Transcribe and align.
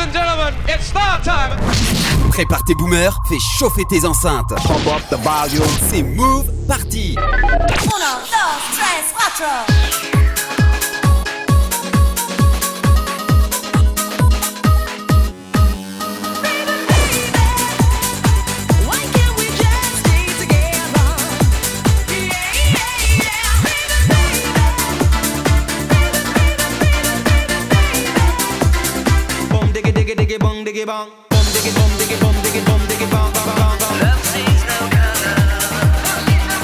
and 0.00 0.12
gentlemen, 0.12 0.54
it's 0.68 0.86
start 0.86 1.22
time. 1.22 1.56
Prépare 2.30 2.62
tes 2.64 2.74
boomers, 2.74 3.14
fais 3.28 3.38
chauffer 3.58 3.84
tes 3.88 4.04
enceintes. 4.06 4.54
Pump 4.66 4.86
up 4.86 5.02
the 5.10 5.16
volume. 5.16 5.66
C'est 5.90 6.02
Move 6.02 6.46
Party. 6.66 7.16
Uno, 7.18 8.12
dos, 8.30 8.76
tres, 8.76 9.12
cuatro. 9.12 10.29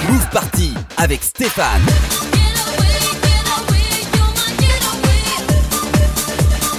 Move 0.08 0.28
Party 0.32 0.72
avec 0.96 1.22
Stéphane. 1.22 1.82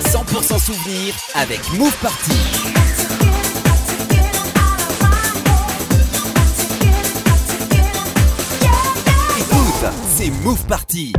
100% 0.05 0.59
souvenir 0.59 1.13
avec 1.35 1.59
Move 1.73 1.95
Party. 2.01 2.31
C'est 10.17 10.31
Move 10.43 10.65
Party. 10.65 11.13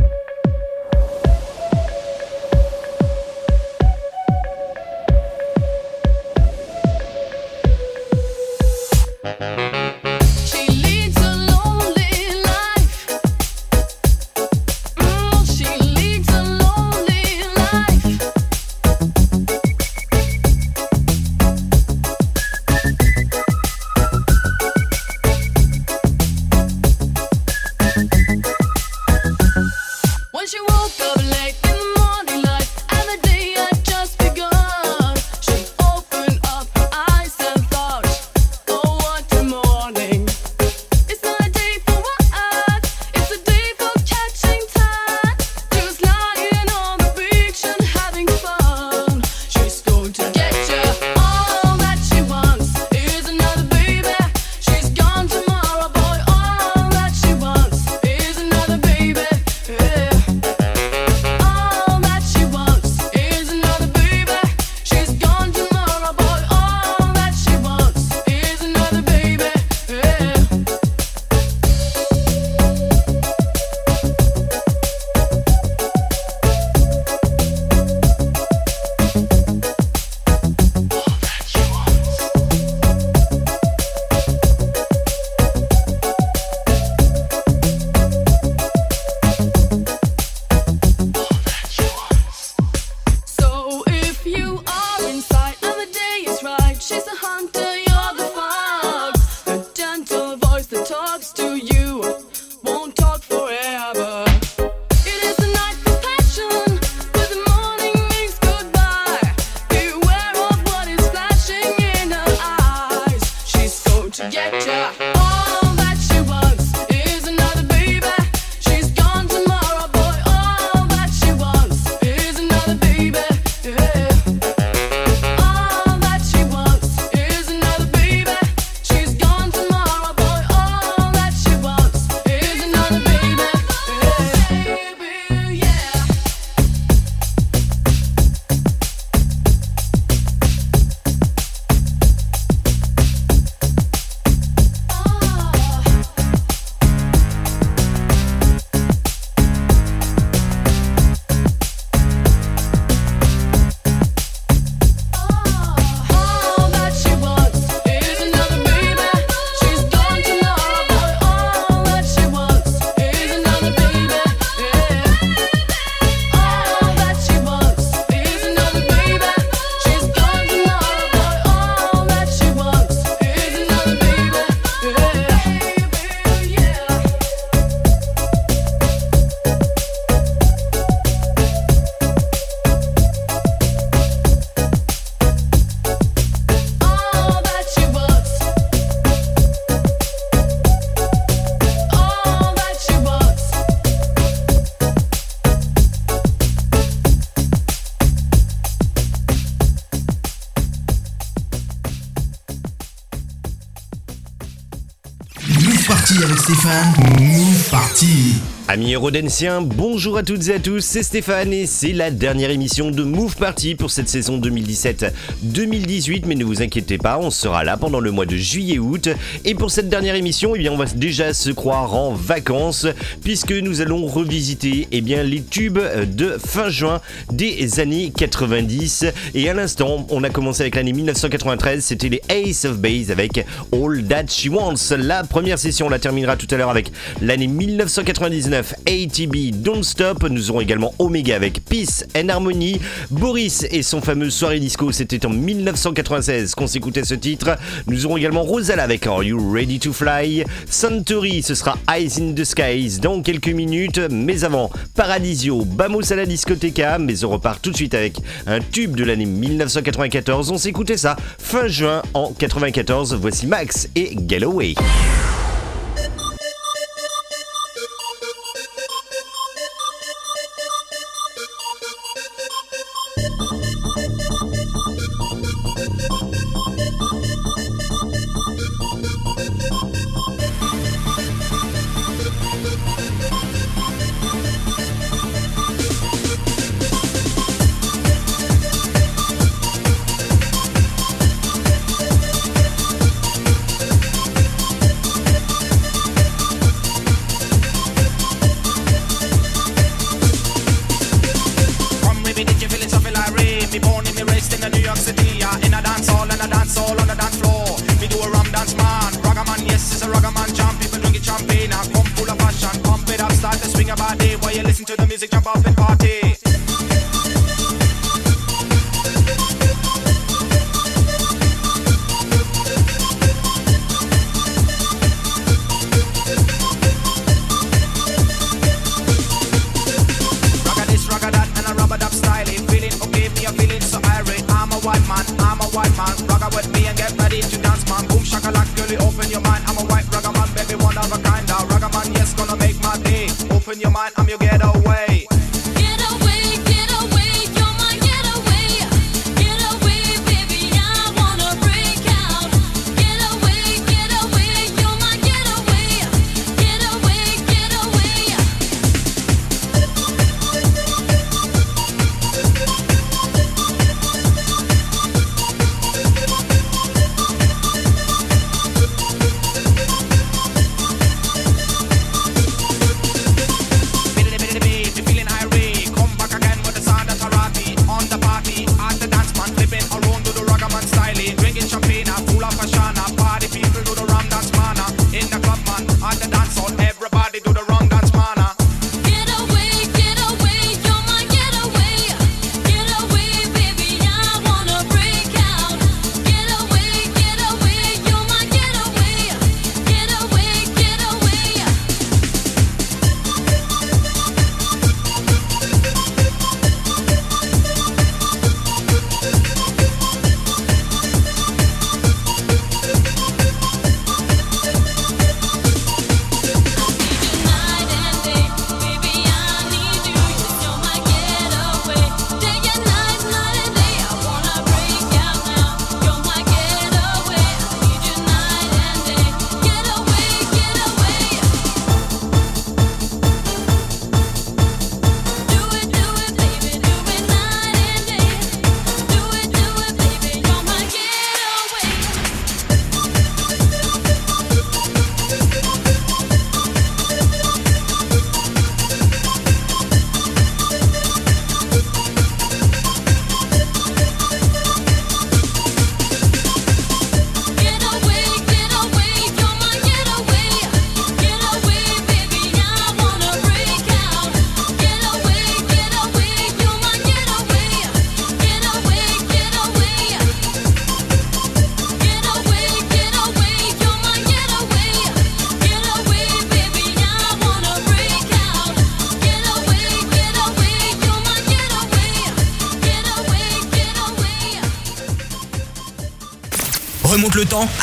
Stéphane. 206.69 206.93
Move 207.19 207.69
Party. 207.69 208.48
Amis 208.71 208.91
Hérodensiens, 208.91 209.61
bonjour 209.61 210.15
à 210.15 210.21
toutes 210.21 210.47
et 210.47 210.53
à 210.53 210.59
tous, 210.59 210.81
c'est 210.81 211.01
Stéphane 211.01 211.51
et 211.51 211.65
c'est 211.65 211.91
la 211.91 212.11
dernière 212.11 212.51
émission 212.51 212.91
de 212.91 213.01
Move 213.01 213.35
Party 213.35 213.73
pour 213.73 213.89
cette 213.89 214.07
saison 214.07 214.39
2017-2018, 214.39 216.25
mais 216.27 216.35
ne 216.35 216.45
vous 216.45 216.61
inquiétez 216.61 216.99
pas, 216.99 217.17
on 217.17 217.31
sera 217.31 217.63
là 217.63 217.77
pendant 217.77 217.99
le 217.99 218.11
mois 218.11 218.27
de 218.27 218.35
juillet-août. 218.35 219.09
Et 219.43 219.55
pour 219.55 219.71
cette 219.71 219.89
dernière 219.89 220.13
émission, 220.13 220.53
eh 220.55 220.59
bien, 220.59 220.71
on 220.71 220.77
va 220.77 220.85
déjà 220.85 221.33
se 221.33 221.49
croire 221.49 221.95
en 221.95 222.13
vacances, 222.13 222.85
puisque 223.23 223.53
nous 223.53 223.81
allons 223.81 224.05
revisiter 224.05 224.87
eh 224.91 225.01
bien, 225.01 225.23
les 225.23 225.41
tubes 225.41 225.79
de 226.05 226.37
fin 226.37 226.69
juin 226.69 227.01
des 227.31 227.79
années 227.79 228.13
90. 228.15 229.07
Et 229.33 229.49
à 229.49 229.55
l'instant, 229.55 230.05
on 230.11 230.23
a 230.23 230.29
commencé 230.29 230.61
avec 230.61 230.75
l'année 230.75 230.93
1993, 230.93 231.83
c'était 231.83 232.09
les 232.09 232.21
Ace 232.29 232.65
of 232.65 232.77
Base 232.77 233.09
avec 233.09 233.43
All 233.73 234.03
That 234.07 234.27
She 234.27 234.47
Wants. 234.47 234.95
La 234.95 235.23
première 235.23 235.57
session, 235.57 235.87
on 235.87 235.89
la 235.89 235.97
terminera 235.97 236.37
tout 236.37 236.47
à 236.51 236.57
l'heure 236.57 236.69
avec 236.69 236.91
l'année 237.19 237.47
1999 237.47 238.58
ATB 238.85 239.51
Don't 239.61 239.83
Stop. 239.83 240.23
Nous 240.29 240.51
aurons 240.51 240.61
également 240.61 240.93
Omega 240.99 241.35
avec 241.35 241.63
Peace 241.65 242.05
and 242.15 242.29
Harmony. 242.29 242.79
Boris 243.09 243.65
et 243.71 243.83
son 243.83 244.01
fameux 244.01 244.29
soirée 244.29 244.59
disco, 244.59 244.91
c'était 244.91 245.25
en 245.25 245.29
1996 245.29 246.55
qu'on 246.55 246.67
s'écoutait 246.67 247.03
ce 247.03 247.15
titre. 247.15 247.57
Nous 247.87 248.05
aurons 248.05 248.17
également 248.17 248.43
Rosal 248.43 248.79
avec 248.79 249.07
Are 249.07 249.23
You 249.23 249.51
Ready 249.51 249.79
to 249.79 249.93
Fly? 249.93 250.43
Suntory, 250.69 251.41
ce 251.41 251.55
sera 251.55 251.77
Eyes 251.89 252.21
in 252.21 252.33
the 252.33 252.43
Skies 252.43 252.99
dans 252.99 253.21
quelques 253.21 253.49
minutes. 253.49 253.99
Mais 254.11 254.43
avant, 254.43 254.69
Paradisio, 254.95 255.65
Bamos 255.65 256.11
à 256.11 256.15
la 256.15 256.25
discoteca. 256.25 256.97
Mais 256.99 257.23
on 257.23 257.29
repart 257.29 257.61
tout 257.61 257.71
de 257.71 257.75
suite 257.75 257.93
avec 257.93 258.17
un 258.47 258.59
tube 258.59 258.95
de 258.95 259.03
l'année 259.03 259.25
1994. 259.25 260.51
On 260.51 260.57
s'écoutait 260.57 260.97
ça 260.97 261.15
fin 261.37 261.67
juin 261.67 262.01
en 262.13 262.31
94. 262.31 263.15
Voici 263.15 263.47
Max 263.47 263.89
et 263.95 264.15
Galloway. 264.15 264.75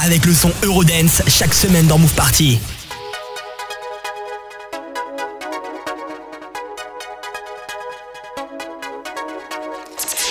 avec 0.07 0.25
le 0.25 0.35
son 0.35 0.53
Eurodance 0.63 1.21
chaque 1.27 1.53
semaine 1.53 1.89
dans 1.89 1.99
Move 1.99 2.13
Party. 2.13 2.61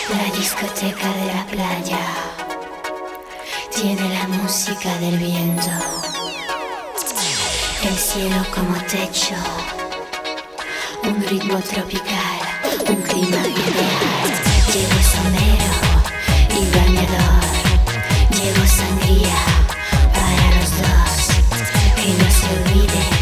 La 0.10 0.38
discoteca 0.40 1.08
de 1.20 1.28
la 1.28 1.44
playa 1.52 2.06
tiene 3.70 4.08
la 4.14 4.28
música 4.30 4.96
del 5.00 5.18
viento, 5.18 5.72
el 7.84 7.98
cielo 7.98 8.46
como 8.54 8.78
techo, 8.84 9.36
un 11.04 11.22
ritmo 11.28 11.60
tropical, 11.60 12.40
un 12.88 13.02
clima 13.02 13.38
ideal. 13.38 14.32
Llevo 14.72 15.00
sombrero 15.04 16.62
y 16.62 16.78
bañador. 16.78 17.55
llevo 18.46 18.68
sangría 18.68 19.38
para 20.14 20.46
los 20.56 20.70
dos. 20.78 21.14
Que 21.96 22.10
no 22.14 22.30
se 22.32 22.72
olvide. 22.72 23.15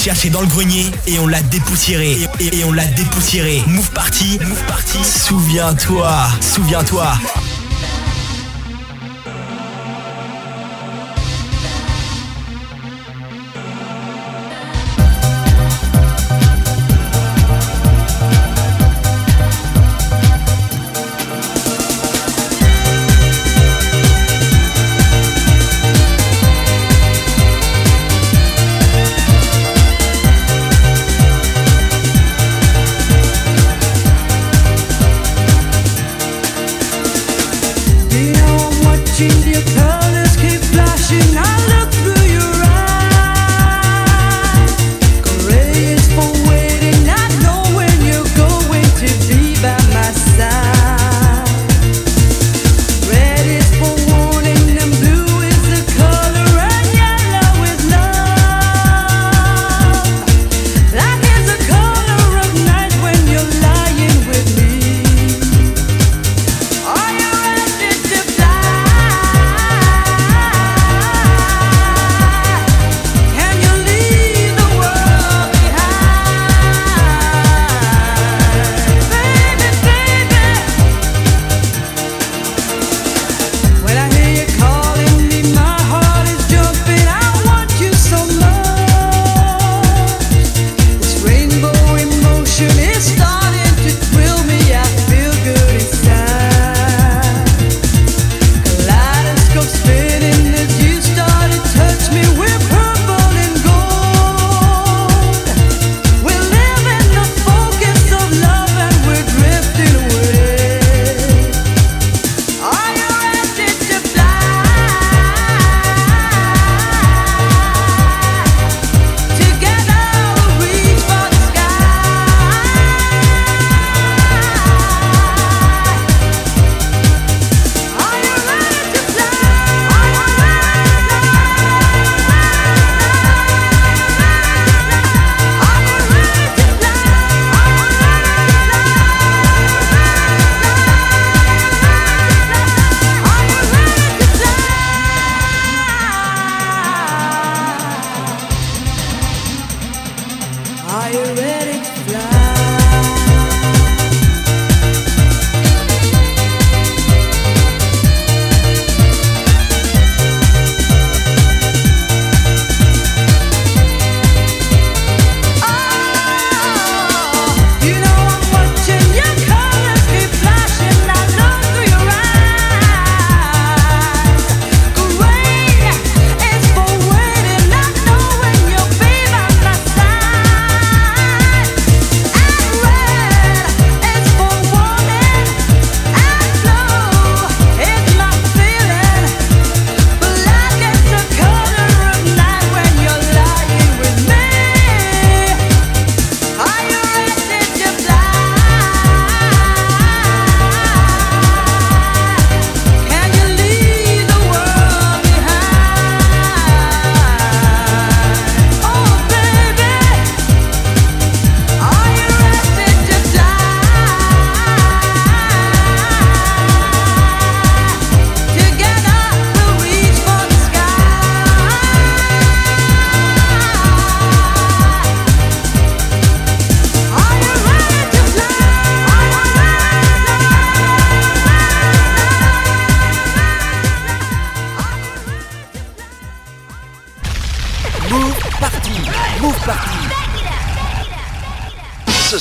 chercher 0.00 0.30
dans 0.30 0.40
le 0.40 0.46
grenier 0.46 0.86
et 1.06 1.18
on 1.18 1.26
l'a 1.26 1.42
dépoussiéré. 1.42 2.16
Et, 2.40 2.64
on 2.64 2.72
l'a 2.72 2.86
dépoussiéré. 2.86 3.62
Move 3.66 3.90
party, 3.90 4.38
move 4.40 4.64
party. 4.66 4.98
Souviens-toi, 5.04 6.10
souviens-toi. 6.40 7.12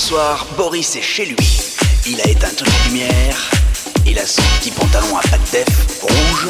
Soir, 0.09 0.47
Boris 0.57 0.95
est 0.95 1.03
chez 1.03 1.25
lui. 1.25 1.61
Il 2.07 2.19
a 2.19 2.27
éteint 2.27 2.49
toutes 2.57 2.67
les 2.67 2.89
lumières. 2.89 3.51
Il 4.07 4.17
a 4.17 4.25
son 4.25 4.41
petit 4.57 4.71
pantalon 4.71 5.15
à 5.15 5.21
pattes 5.27 5.51
def 5.51 6.01
rouge, 6.01 6.47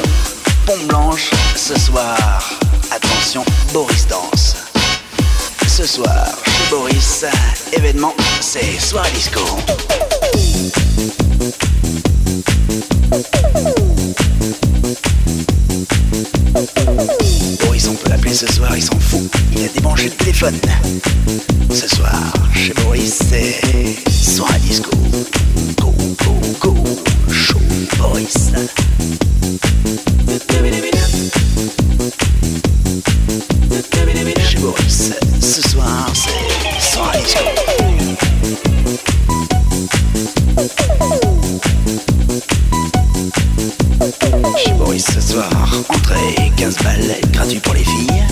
pompe 0.64 0.86
blanche. 0.86 1.30
Ce 1.56 1.78
soir, 1.78 2.42
attention, 2.90 3.44
Boris 3.74 4.06
danse. 4.06 4.56
Ce 5.68 5.84
soir, 5.86 6.26
chez 6.46 6.70
Boris, 6.70 7.26
événement, 7.74 8.14
c'est 8.40 8.80
soirée 8.80 9.10
disco. 9.12 9.40
Ce 18.40 18.54
soir, 18.54 18.74
il 18.74 18.82
s'en 18.82 18.98
fout. 18.98 19.30
Il 19.54 19.64
a 19.64 19.68
débranché 19.68 20.04
le 20.04 20.12
téléphone. 20.12 20.58
Ce 21.70 21.86
soir, 21.86 22.32
chez 22.54 22.72
Boris, 22.72 23.18
c'est 23.28 24.10
soirée 24.10 24.58
disco. 24.60 24.90
Go, 25.76 25.92
go, 26.24 26.40
go, 26.58 26.74
show 27.30 27.58
Boris. 27.98 28.52
Chez 34.48 34.58
Boris, 34.58 35.12
ce 35.40 35.68
soir, 35.68 36.10
c'est 36.14 36.80
soirée 36.80 37.18
disco. 37.22 38.09
15 46.60 46.76
balles, 46.84 47.16
gratuit 47.32 47.58
pour 47.58 47.72
les 47.72 47.82
filles. 47.82 48.22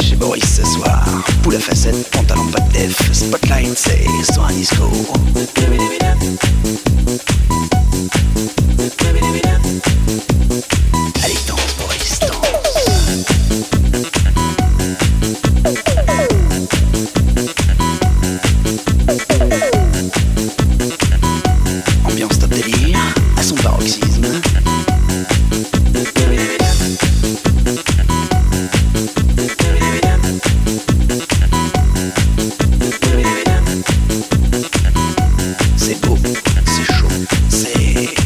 Chez 0.00 0.14
Boris 0.14 0.44
ce 0.44 0.64
soir, 0.64 1.04
poule 1.42 1.56
à 1.56 1.58
facettes, 1.58 2.08
pantalon 2.12 2.46
pas 2.52 2.60
de 2.60 2.72
def, 2.72 3.12
spotlight, 3.12 3.76
c'est 3.76 4.32
soir 4.32 4.46
disco. 4.52 4.88
C'est 36.66 37.94
beau, 37.94 38.21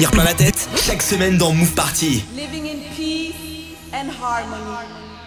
souvenirs 0.00 0.10
plein 0.12 0.24
la 0.24 0.34
tête, 0.34 0.68
chaque 0.76 1.02
semaine 1.02 1.36
dans 1.36 1.52
Move 1.52 1.74
Party. 1.74 2.24
Living 2.34 2.64
in 2.64 2.78
peace 2.96 3.34
and 3.92 4.08
harmony. 4.10 5.19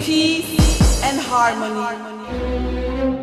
peace 0.00 1.02
and 1.02 1.20
harmony. 1.20 3.17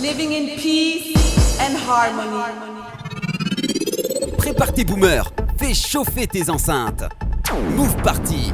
Living 0.00 0.32
in 0.32 0.56
peace 0.56 1.58
and 1.60 1.76
harmony. 1.76 2.44
Prépare 4.38 4.72
tes 4.72 4.84
boomers, 4.84 5.30
fais 5.58 5.74
chauffer 5.74 6.26
tes 6.26 6.48
enceintes. 6.48 7.08
Move 7.76 7.96
Party. 8.02 8.52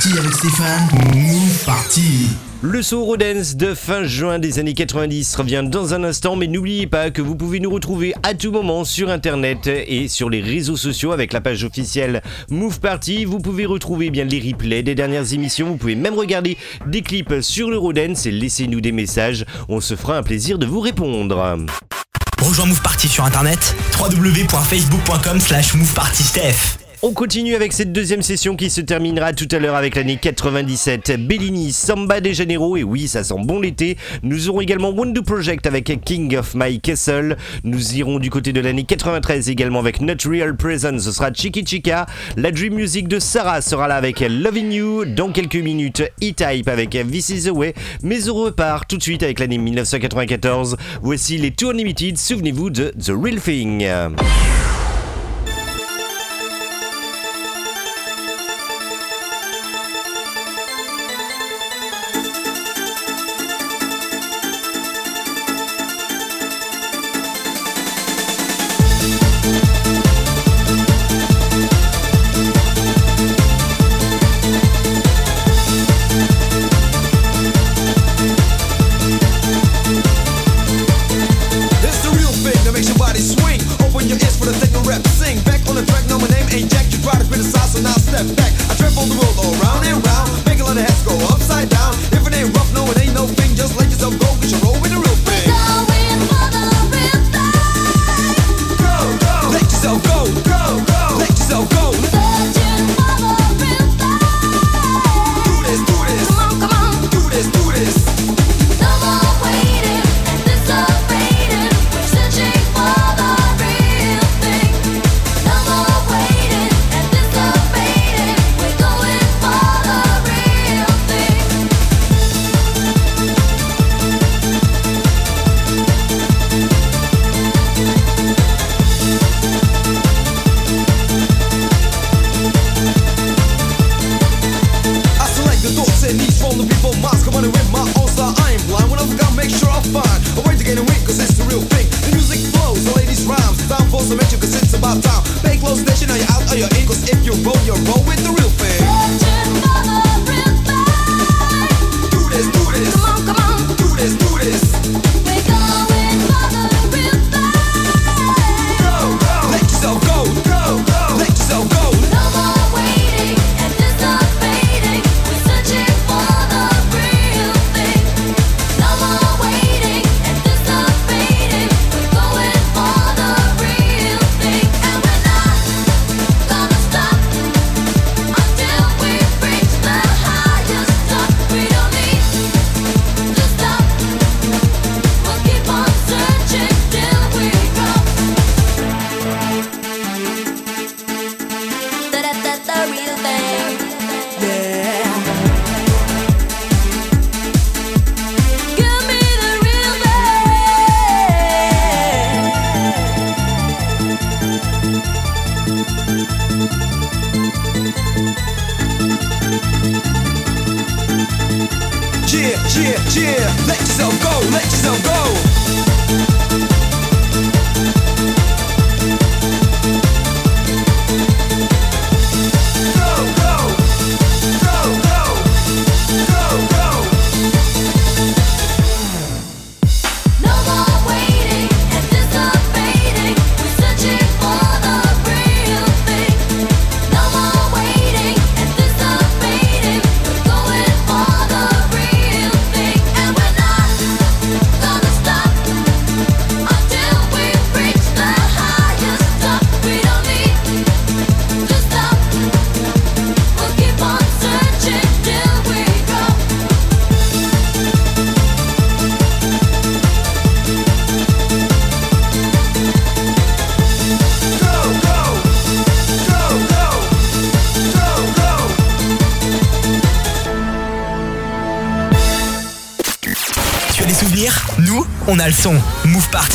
Stéphane, 0.00 0.88
Move 1.16 1.64
Party. 1.66 2.28
Le 2.62 2.82
son 2.82 2.98
Eurodance 2.98 3.56
de 3.56 3.74
fin 3.74 4.04
juin 4.04 4.38
des 4.38 4.60
années 4.60 4.74
90 4.74 5.34
revient 5.34 5.64
dans 5.64 5.92
un 5.92 6.04
instant, 6.04 6.36
mais 6.36 6.46
n'oubliez 6.46 6.86
pas 6.86 7.10
que 7.10 7.20
vous 7.20 7.34
pouvez 7.34 7.58
nous 7.58 7.70
retrouver 7.70 8.14
à 8.22 8.34
tout 8.34 8.52
moment 8.52 8.84
sur 8.84 9.10
internet 9.10 9.66
et 9.66 10.06
sur 10.06 10.30
les 10.30 10.40
réseaux 10.40 10.76
sociaux 10.76 11.10
avec 11.10 11.32
la 11.32 11.40
page 11.40 11.64
officielle 11.64 12.22
Move 12.48 12.78
Party. 12.78 13.24
Vous 13.24 13.40
pouvez 13.40 13.66
retrouver 13.66 14.10
bien 14.10 14.24
les 14.24 14.38
replays 14.38 14.84
des 14.84 14.94
dernières 14.94 15.32
émissions, 15.32 15.66
vous 15.66 15.76
pouvez 15.76 15.96
même 15.96 16.14
regarder 16.14 16.58
des 16.86 17.02
clips 17.02 17.40
sur 17.40 17.68
l'Eurodance 17.68 18.24
et 18.26 18.30
laissez-nous 18.30 18.80
des 18.80 18.92
messages, 18.92 19.46
on 19.68 19.80
se 19.80 19.96
fera 19.96 20.16
un 20.16 20.22
plaisir 20.22 20.58
de 20.58 20.66
vous 20.66 20.80
répondre. 20.80 21.58
Rejoins 22.40 22.66
Move 22.66 22.82
Party 22.82 23.08
sur 23.08 23.24
internet 23.24 23.74
www.facebook.com 23.98 25.40
slash 25.40 25.74
movepartysteph. 25.74 26.87
On 27.00 27.12
continue 27.12 27.54
avec 27.54 27.72
cette 27.72 27.92
deuxième 27.92 28.22
session 28.22 28.56
qui 28.56 28.70
se 28.70 28.80
terminera 28.80 29.32
tout 29.32 29.46
à 29.52 29.60
l'heure 29.60 29.76
avec 29.76 29.94
l'année 29.94 30.18
97. 30.20 31.12
Bellini, 31.28 31.72
Samba 31.72 32.20
de 32.20 32.32
Janeiro, 32.32 32.76
et 32.76 32.82
oui, 32.82 33.06
ça 33.06 33.22
sent 33.22 33.36
bon 33.44 33.60
l'été. 33.60 33.96
Nous 34.24 34.48
aurons 34.48 34.62
également 34.62 34.90
Wonder 34.90 35.22
Project 35.22 35.68
avec 35.68 36.00
King 36.04 36.36
of 36.36 36.56
My 36.56 36.80
Castle. 36.80 37.36
Nous 37.62 37.94
irons 37.94 38.18
du 38.18 38.30
côté 38.30 38.52
de 38.52 38.60
l'année 38.60 38.82
93 38.82 39.48
également 39.48 39.78
avec 39.78 40.00
Not 40.00 40.28
Real 40.28 40.56
Present, 40.56 40.98
ce 40.98 41.12
sera 41.12 41.32
Chiki 41.32 41.64
Chica. 41.64 42.06
La 42.36 42.50
Dream 42.50 42.74
Music 42.74 43.06
de 43.06 43.20
Sarah 43.20 43.60
sera 43.60 43.86
là 43.86 43.94
avec 43.94 44.18
Loving 44.18 44.72
You. 44.72 45.04
Dans 45.04 45.30
quelques 45.30 45.54
minutes, 45.54 46.02
E-Type 46.20 46.66
avec 46.66 46.98
This 47.12 47.28
Is 47.28 47.42
The 47.44 47.52
Way. 47.52 47.74
Mais 48.02 48.28
on 48.28 48.34
repart 48.34 48.88
tout 48.88 48.96
de 48.96 49.02
suite 49.04 49.22
avec 49.22 49.38
l'année 49.38 49.58
1994. 49.58 50.76
Voici 51.00 51.38
les 51.38 51.52
Tour 51.52 51.70
Unlimited, 51.70 52.18
souvenez-vous 52.18 52.70
de 52.70 52.92
The 52.98 53.12
Real 53.14 53.40
Thing. 53.40 53.86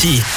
Party. 0.04 0.32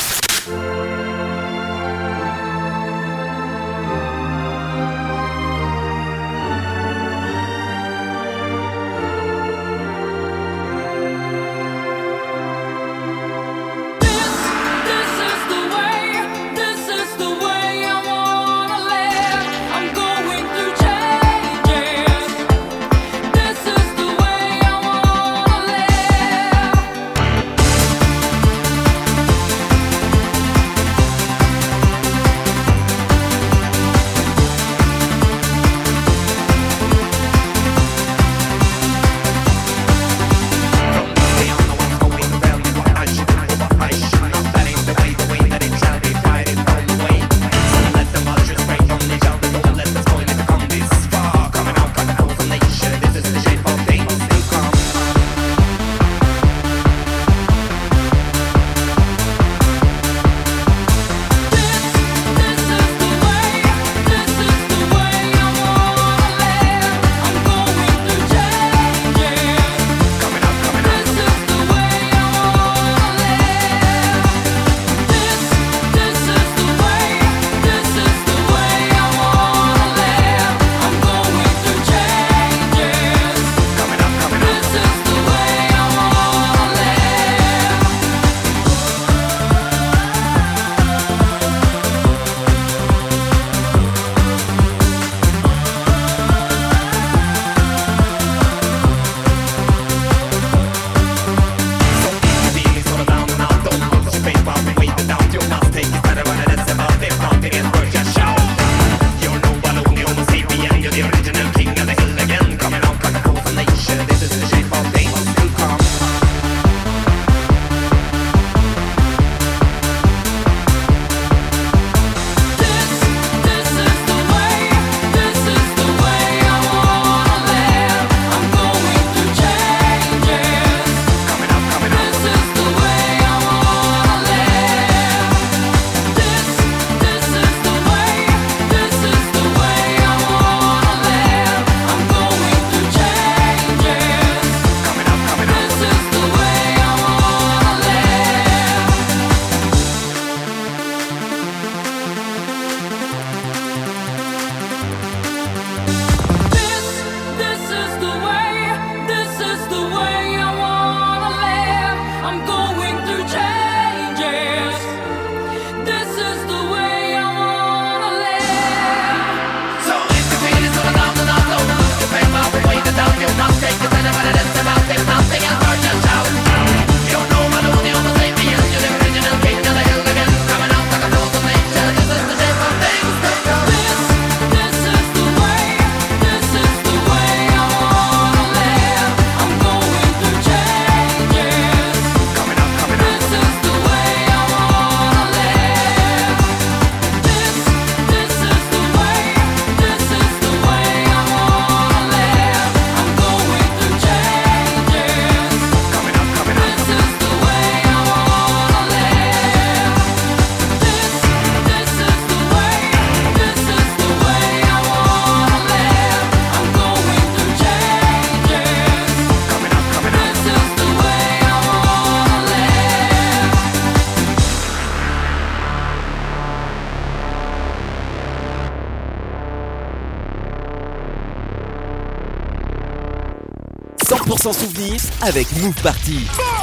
avec 235.27 235.51
Move 235.57 235.74
Party. 235.83 236.55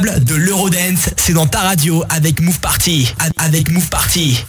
de 0.00 0.34
l'Eurodance, 0.34 1.10
c'est 1.18 1.34
dans 1.34 1.46
ta 1.46 1.60
radio 1.60 2.02
avec 2.08 2.40
Move 2.40 2.58
Party. 2.60 3.12
Avec 3.36 3.70
Move 3.70 3.88
Party. 3.90 4.42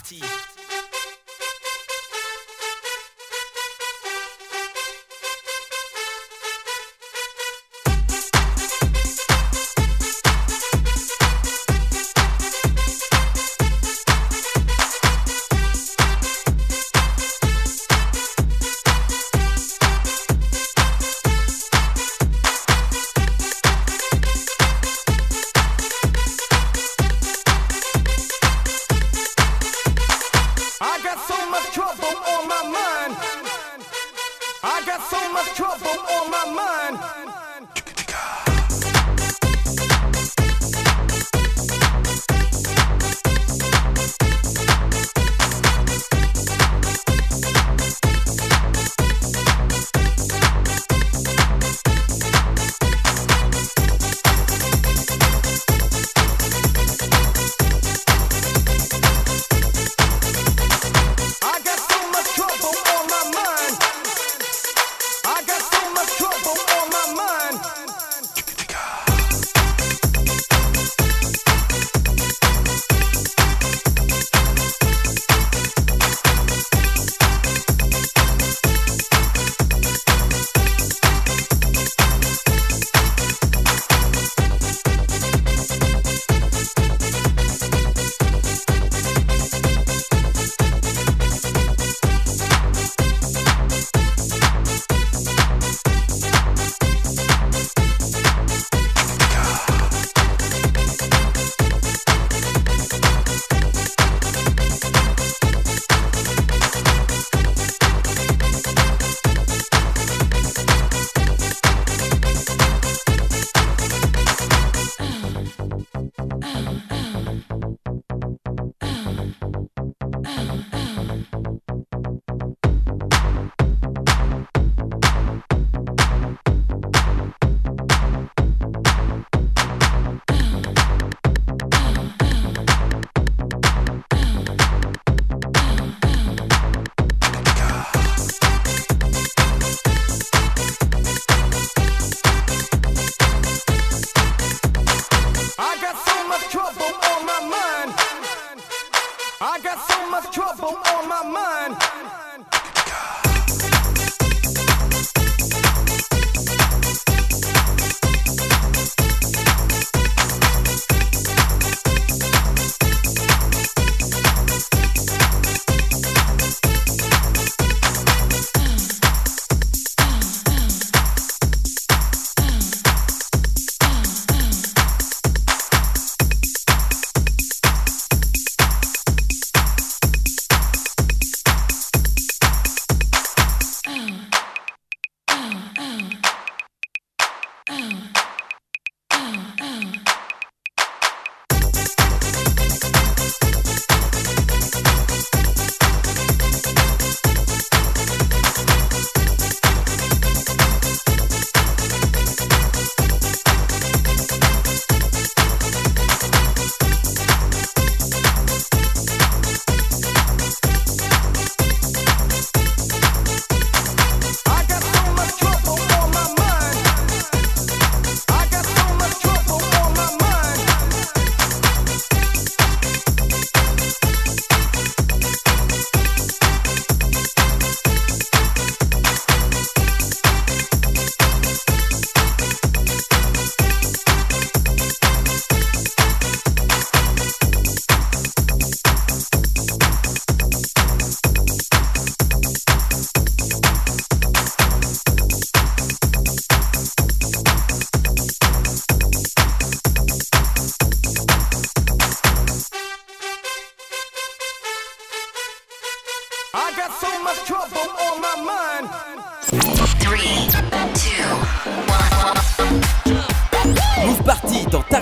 trouble 150.31 150.77
on 150.85 151.07
my 151.09 151.23
mind. 151.23 152.22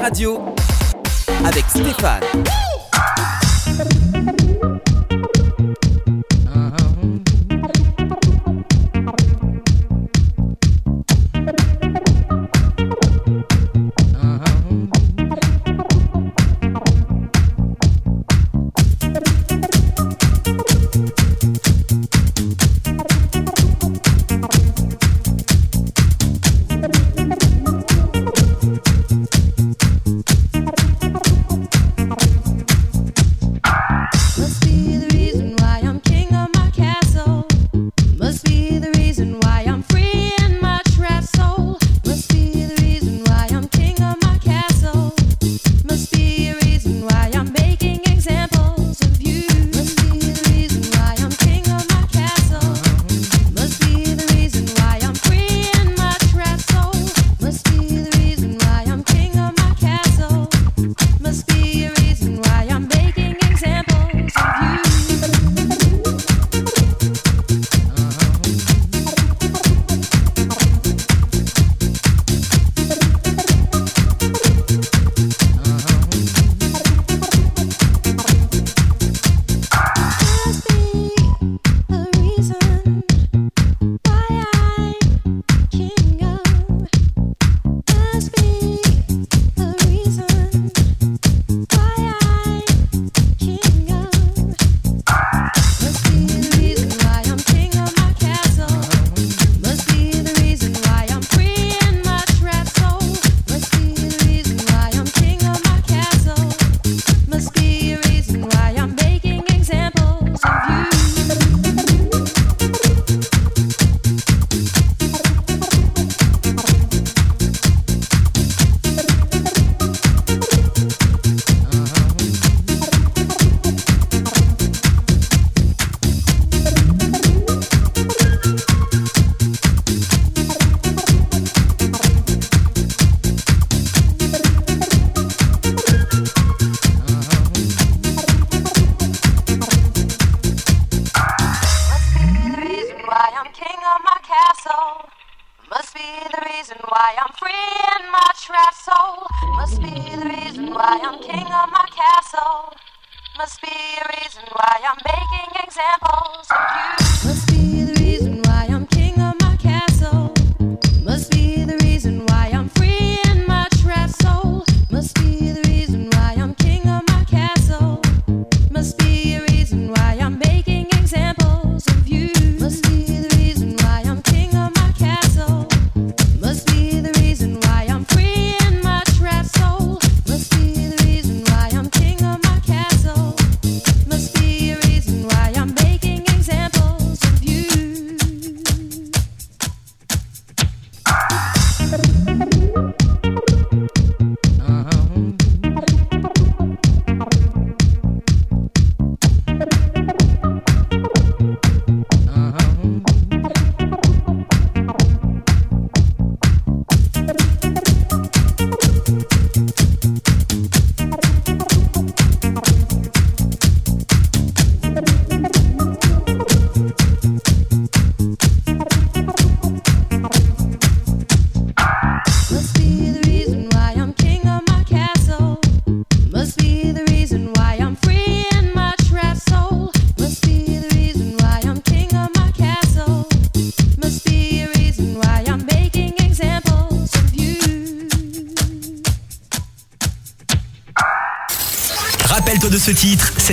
radio 0.01 0.41
avec 1.45 1.63
Stéphane. 1.69 2.70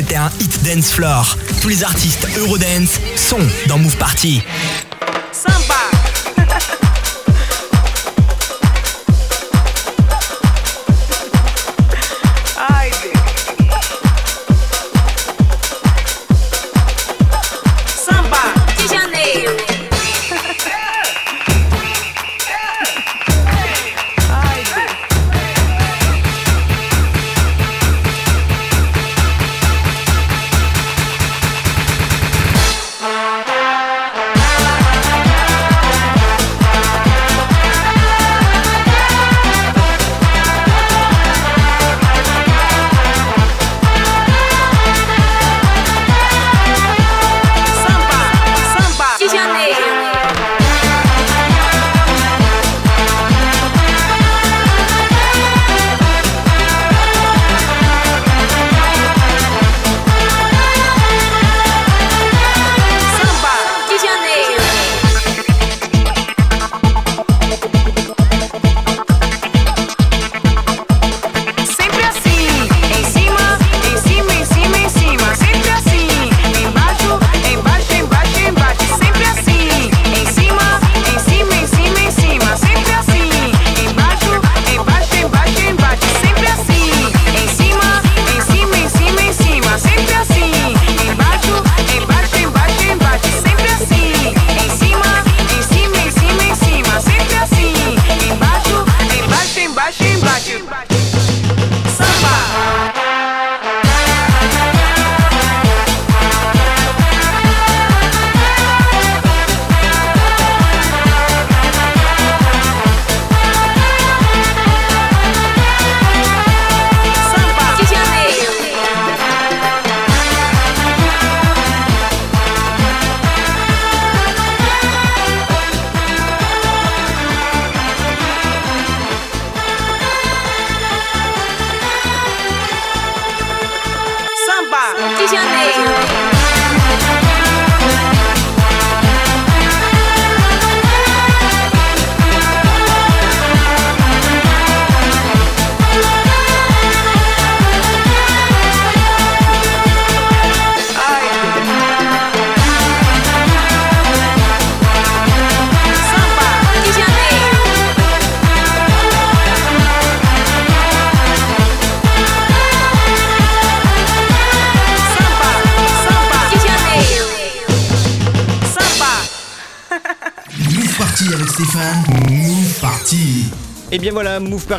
c'était 0.09 0.17
un 0.17 0.31
hit 0.41 0.63
dance 0.65 0.91
floor. 0.91 1.37
Tous 1.61 1.69
les 1.69 1.85
artistes 1.85 2.27
Eurodance 2.39 2.99
sont 3.15 3.37
dans 3.67 3.77
Move 3.77 3.97
Party. 3.99 4.43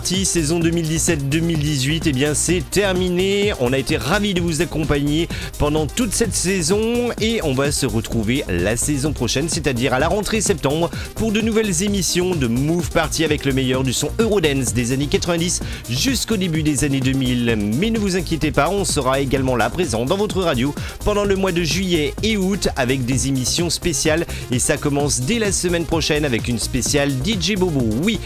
Saison 0.06 0.60
2017-2018, 0.60 2.08
et 2.08 2.12
bien 2.14 2.34
c'est 2.34 2.64
terminé. 2.70 3.54
On 3.60 3.74
a 3.74 3.78
été 3.78 3.98
ravis 3.98 4.34
de 4.34 4.42
vous 4.42 4.62
accompagner 4.62 5.28
pendant 5.58 5.88
toute 5.88 6.14
cette 6.14 6.34
saison 6.34 7.10
et 7.20 7.42
on 7.44 7.54
va 7.54 7.72
se 7.72 7.86
retrouver 7.86 8.44
la 8.48 8.78
saison 8.78 9.12
prochaine, 9.12 9.50
c'est-à-dire 9.50 9.94
à 9.94 10.00
la 10.00 10.08
rentrée 10.08 10.42
septembre, 10.42 10.90
pour 11.16 11.32
de 11.32 11.42
nouvelles 11.42 11.84
émissions 11.84 12.34
de 12.34 12.48
Move 12.48 12.90
Party 12.92 13.24
avec 13.26 13.46
le 13.46 13.54
meilleur 13.54 13.84
du 13.84 13.92
son 13.92 14.10
Eurodance 14.20 14.74
des 14.74 14.94
années 14.94 15.08
90 15.08 15.62
jusqu'au 15.90 16.38
début 16.38 16.64
des 16.64 16.84
années 16.86 17.02
2000. 17.02 17.58
Mais 17.78 17.90
ne 17.90 18.00
vous 18.00 18.16
inquiétez 18.16 18.52
pas, 18.52 18.70
on 18.70 18.86
sera 18.86 19.20
également 19.20 19.56
là 19.56 19.70
présent 19.70 20.06
dans 20.06 20.18
votre 20.18 20.42
radio 20.42 20.74
pendant 21.04 21.26
le 21.26 21.36
mois 21.36 21.52
de 21.52 21.64
juillet 21.64 22.14
et 22.24 22.38
août 22.38 22.70
avec 22.78 23.06
des 23.06 23.28
émissions 23.28 23.70
spéciales 23.70 24.26
et 24.52 24.60
ça 24.60 24.78
commence 24.78 25.22
dès 25.22 25.40
la 25.40 25.52
semaine 25.52 25.86
prochaine 25.86 26.26
avec 26.26 26.48
une 26.48 26.60
spéciale 26.60 27.12
DJ 27.12 27.56
Bobo. 27.56 27.86
Oui, 28.02 28.20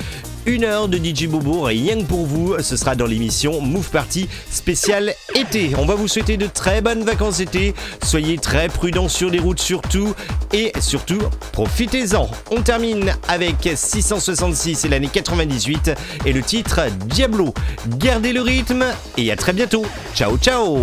une 0.46 0.64
heure 0.64 0.88
de 0.88 0.98
DJ 0.98 1.28
Bobo, 1.28 1.64
rien 1.64 1.98
que 1.98 2.04
pour 2.04 2.26
vous, 2.26 2.56
ce 2.60 2.76
sera 2.76 2.96
dans 2.96 3.06
l'émission 3.06 3.62
Move 3.62 3.90
Party 3.90 4.28
spécial 4.50 5.14
été. 5.36 5.72
On 5.78 5.86
va 5.86 5.96
vous 5.96 6.08
souhaiter 6.08 6.38
de 6.38 6.48
très 6.48 6.82
bonnes 6.82 7.04
vacances 7.04 7.40
été, 7.40 7.74
soyez 8.04 8.38
très 8.38 8.68
prudents 8.68 9.10
sur 9.10 9.30
les 9.30 9.40
routes 9.40 9.62
surtout, 9.62 10.14
et 10.52 10.72
surtout, 10.80 11.22
profitez-en. 11.52 12.30
On 12.52 12.62
termine 12.62 13.14
avec 13.28 13.70
666 13.76 14.86
et 14.86 14.90
l'année 14.90 15.10
98, 15.12 15.92
et 16.26 16.34
le 16.34 16.42
titre 16.42 16.82
Diablo. 17.06 17.54
Gardez 17.98 18.34
le 18.34 18.42
rythme, 18.42 18.86
et 19.18 19.32
à 19.32 19.36
très 19.36 19.54
bientôt. 19.54 19.86
Ciao 20.14 20.38
ciao 20.38 20.78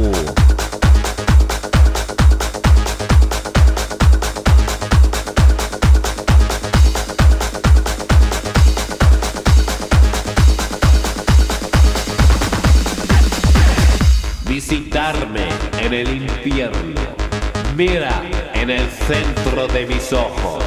En 17.83 18.69
el 18.69 18.87
centro 18.91 19.67
de 19.69 19.87
mis 19.87 20.13
ojos. 20.13 20.63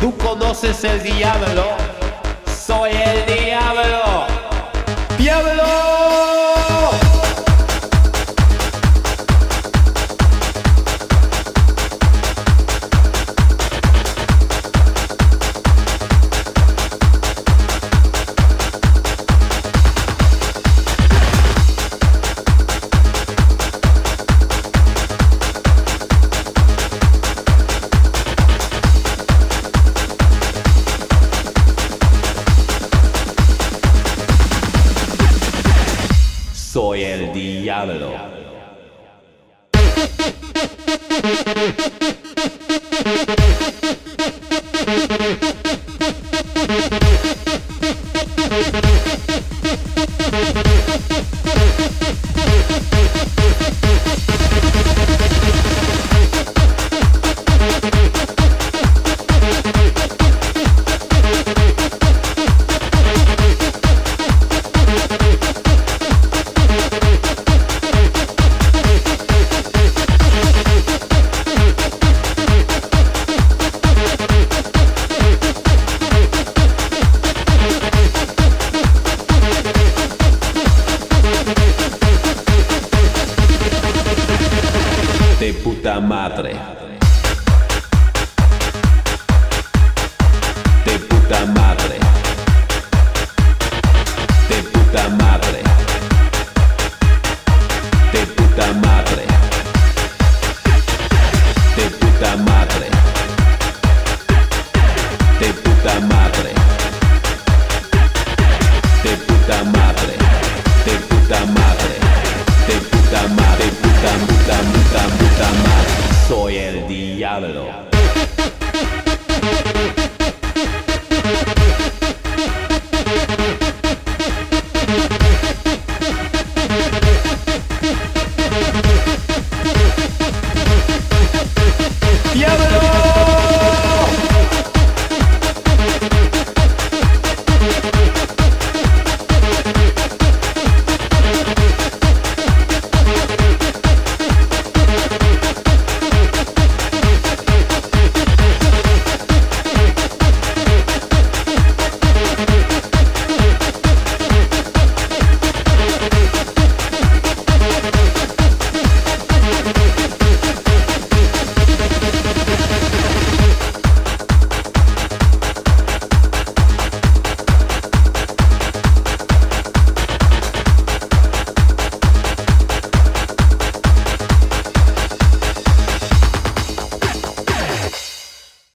¿Tú 0.00 0.16
conoces 0.16 0.82
el 0.82 1.00
diablo? 1.00 1.66
Soy 2.66 2.90
el 2.90 3.26
diablo. 3.26 3.35